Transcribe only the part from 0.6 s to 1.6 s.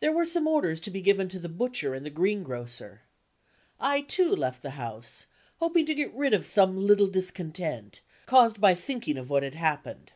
to be given to the